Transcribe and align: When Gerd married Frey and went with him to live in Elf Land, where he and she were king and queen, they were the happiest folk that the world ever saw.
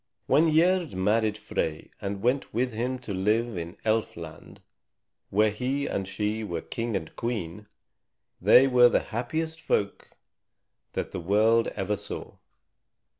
When 0.25 0.51
Gerd 0.55 0.95
married 0.95 1.37
Frey 1.37 1.91
and 2.01 2.23
went 2.23 2.51
with 2.55 2.73
him 2.73 2.97
to 3.05 3.13
live 3.13 3.55
in 3.55 3.77
Elf 3.85 4.17
Land, 4.17 4.59
where 5.29 5.51
he 5.51 5.85
and 5.85 6.07
she 6.07 6.43
were 6.43 6.61
king 6.61 6.95
and 6.95 7.15
queen, 7.15 7.67
they 8.41 8.65
were 8.65 8.89
the 8.89 9.01
happiest 9.13 9.61
folk 9.61 10.09
that 10.93 11.11
the 11.11 11.19
world 11.21 11.67
ever 11.75 11.95
saw. 11.97 12.37